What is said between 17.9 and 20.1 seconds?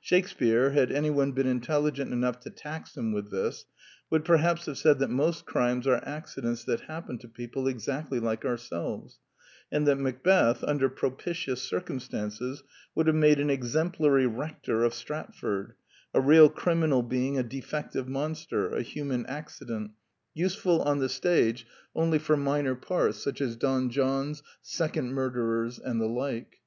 monster, a human accident,